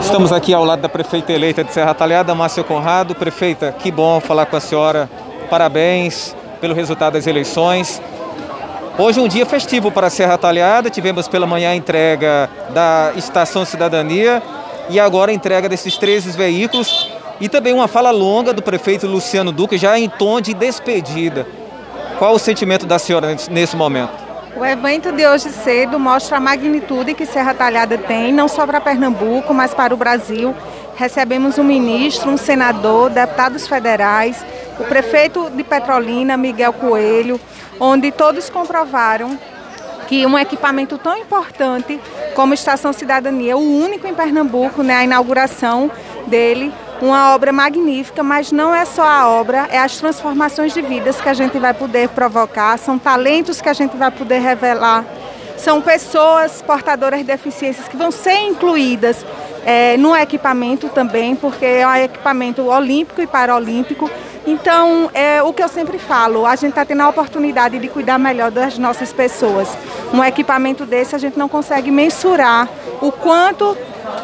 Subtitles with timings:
[0.00, 3.14] Estamos aqui ao lado da prefeita eleita de Serra Talhada, Márcia Conrado.
[3.14, 5.08] Prefeita, que bom falar com a senhora.
[5.48, 8.00] Parabéns pelo resultado das eleições.
[8.98, 10.90] Hoje um dia festivo para a Serra Talhada.
[10.90, 14.42] Tivemos pela manhã a entrega da Estação Cidadania
[14.88, 19.52] e agora a entrega desses 13 veículos e também uma fala longa do prefeito Luciano
[19.52, 21.46] Duque, já em tom de despedida.
[22.18, 24.23] Qual o sentimento da senhora nesse momento?
[24.56, 28.80] O evento de hoje cedo mostra a magnitude que Serra Talhada tem, não só para
[28.80, 30.54] Pernambuco, mas para o Brasil.
[30.94, 34.46] Recebemos um ministro, um senador, deputados federais,
[34.78, 37.40] o prefeito de Petrolina, Miguel Coelho,
[37.80, 39.36] onde todos comprovaram
[40.06, 41.98] que um equipamento tão importante
[42.36, 45.90] como Estação Cidadania, o único em Pernambuco, né, a inauguração
[46.28, 51.20] dele, uma obra magnífica, mas não é só a obra, é as transformações de vidas
[51.20, 55.04] que a gente vai poder provocar, são talentos que a gente vai poder revelar,
[55.56, 59.24] são pessoas portadoras de deficiências que vão ser incluídas
[59.64, 64.10] é, no equipamento também, porque é um equipamento olímpico e paralímpico.
[64.46, 68.18] Então, é o que eu sempre falo, a gente está tendo a oportunidade de cuidar
[68.18, 69.74] melhor das nossas pessoas.
[70.12, 72.68] Um equipamento desse a gente não consegue mensurar
[73.00, 73.76] o quanto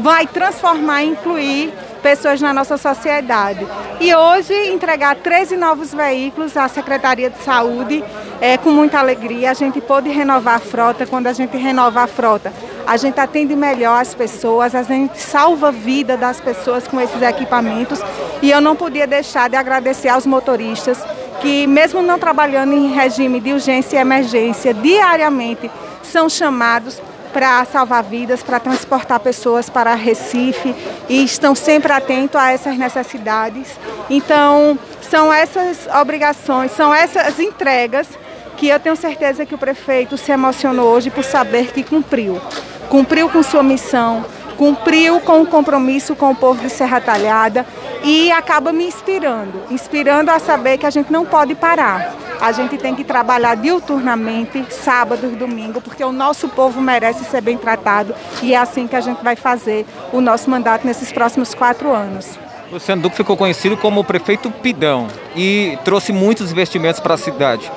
[0.00, 1.72] vai transformar e incluir
[2.06, 3.66] pessoas na nossa sociedade.
[3.98, 8.04] E hoje entregar 13 novos veículos à Secretaria de Saúde
[8.40, 9.50] é com muita alegria.
[9.50, 11.04] A gente pôde renovar a frota.
[11.04, 12.52] Quando a gente renova a frota,
[12.86, 17.20] a gente atende melhor as pessoas, a gente salva a vida das pessoas com esses
[17.20, 17.98] equipamentos.
[18.40, 21.04] E eu não podia deixar de agradecer aos motoristas
[21.40, 25.68] que, mesmo não trabalhando em regime de urgência e emergência, diariamente
[26.04, 27.02] são chamados
[27.36, 30.74] para salvar vidas, para transportar pessoas para Recife
[31.06, 33.78] e estão sempre atentos a essas necessidades.
[34.08, 38.08] Então, são essas obrigações, são essas entregas
[38.56, 42.40] que eu tenho certeza que o prefeito se emocionou hoje por saber que cumpriu.
[42.88, 44.24] Cumpriu com sua missão,
[44.56, 47.66] cumpriu com o compromisso com o povo de Serra Talhada
[48.02, 52.76] e acaba me inspirando, inspirando a saber que a gente não pode parar a gente
[52.76, 58.14] tem que trabalhar diuturnamente, sábado e domingo, porque o nosso povo merece ser bem tratado
[58.42, 62.38] e é assim que a gente vai fazer o nosso mandato nesses próximos quatro anos.
[62.70, 65.06] Luciano Duque ficou conhecido como o prefeito Pidão
[65.36, 67.70] e trouxe muitos investimentos para a cidade.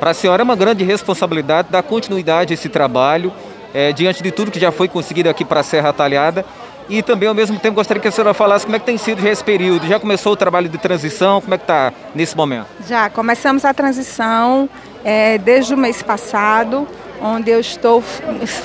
[0.00, 3.32] Para a senhora é uma grande responsabilidade dar continuidade a esse trabalho,
[3.76, 6.46] é, diante de tudo que já foi conseguido aqui para a Serra Talhada
[6.88, 9.20] e também, ao mesmo tempo, gostaria que a senhora falasse como é que tem sido
[9.20, 9.86] já esse período.
[9.86, 11.42] Já começou o trabalho de transição?
[11.42, 12.68] Como é que está nesse momento?
[12.88, 14.66] Já, começamos a transição
[15.04, 16.88] é, desde o mês passado
[17.20, 18.02] onde eu estou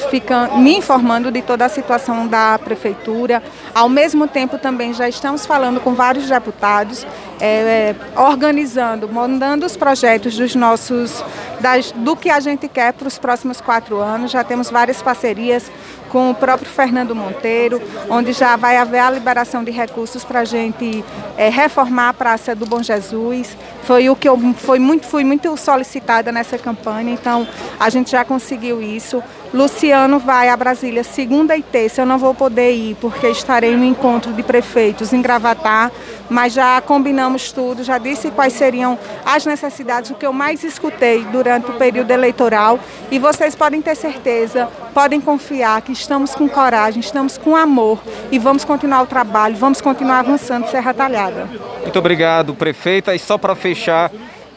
[0.10, 3.42] ficando, me informando de toda a situação da prefeitura.
[3.74, 7.06] Ao mesmo tempo, também já estamos falando com vários deputados,
[7.40, 11.24] é, é, organizando, mandando os projetos dos nossos,
[11.60, 14.32] das, do que a gente quer para os próximos quatro anos.
[14.32, 15.72] Já temos várias parcerias
[16.12, 20.46] com o próprio Fernando Monteiro, onde já vai haver a liberação de recursos para a
[20.46, 21.04] gente
[21.38, 23.56] é, reformar a Praça do Bom Jesus.
[23.84, 27.48] Foi o que eu foi muito, fui muito solicitada nessa campanha, então
[27.80, 29.24] a gente já conseguiu isso.
[29.54, 32.02] Luciano vai a Brasília segunda e terça.
[32.02, 35.92] Eu não vou poder ir porque estarei no encontro de prefeitos em Gravatar,
[36.30, 41.26] mas já combinamos tudo, já disse quais seriam as necessidades, o que eu mais escutei
[41.26, 42.80] durante o período eleitoral.
[43.12, 48.00] E vocês podem ter certeza, podem confiar que estamos com coragem, estamos com amor
[48.32, 51.50] e vamos continuar o trabalho, vamos continuar avançando Serra Talhada.
[51.82, 53.14] Muito obrigado, prefeita.
[53.14, 54.12] E só para fechar,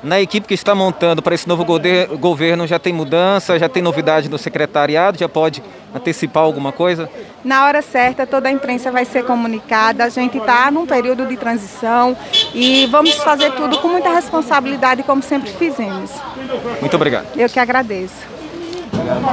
[0.05, 4.29] na equipe que está montando para esse novo governo já tem mudança, já tem novidade
[4.29, 5.63] no secretariado, já pode
[5.95, 7.09] antecipar alguma coisa?
[7.43, 10.05] Na hora certa, toda a imprensa vai ser comunicada.
[10.05, 12.17] A gente está num período de transição
[12.53, 16.11] e vamos fazer tudo com muita responsabilidade, como sempre fizemos.
[16.81, 17.27] Muito obrigado.
[17.37, 18.35] Eu que agradeço.
[18.93, 19.25] Obrigado.